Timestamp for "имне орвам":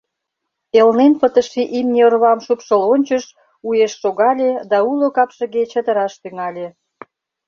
1.77-2.39